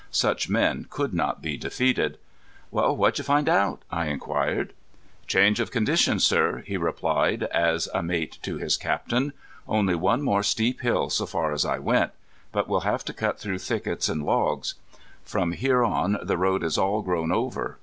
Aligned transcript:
Such 0.09 0.49
men 0.49 0.87
could 0.89 1.13
not 1.13 1.43
be 1.43 1.57
defeated. 1.57 2.17
"Well, 2.71 2.97
what 2.97 3.13
did 3.13 3.17
you 3.19 3.23
find 3.23 3.47
out?" 3.47 3.83
I 3.91 4.07
inquired. 4.07 4.73
"Change 5.27 5.59
of 5.59 5.69
conditions, 5.69 6.25
sir," 6.25 6.63
he 6.65 6.75
replied, 6.75 7.43
as 7.43 7.87
a 7.93 8.01
mate 8.01 8.39
to 8.41 8.57
his 8.57 8.77
captain. 8.77 9.31
"Only 9.67 9.93
one 9.93 10.23
more 10.23 10.41
steep 10.41 10.81
hill 10.81 11.11
so 11.11 11.27
far 11.27 11.53
as 11.53 11.65
I 11.65 11.77
went. 11.77 12.13
But 12.51 12.67
we'll 12.67 12.79
have 12.79 13.05
to 13.05 13.13
cut 13.13 13.37
through 13.39 13.59
thickets 13.59 14.09
and 14.09 14.25
logs. 14.25 14.73
From 15.23 15.51
here 15.51 15.83
on 15.83 16.17
the 16.23 16.35
road 16.35 16.63
is 16.63 16.79
all 16.79 17.03
grown 17.03 17.31
over. 17.31 17.77